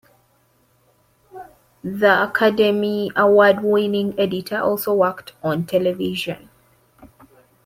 The 1.83 2.23
Academy 2.23 3.11
Award-winning 3.15 4.19
editor 4.19 4.59
also 4.59 4.95
worked 4.95 5.33
on 5.43 5.67
television. 5.67 6.49